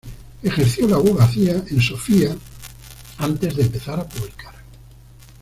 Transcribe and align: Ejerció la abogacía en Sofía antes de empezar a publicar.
Ejerció 0.41 0.87
la 0.87 0.95
abogacía 0.95 1.63
en 1.69 1.79
Sofía 1.79 2.35
antes 3.19 3.55
de 3.55 3.61
empezar 3.61 3.99
a 3.99 4.09
publicar. 4.09 4.55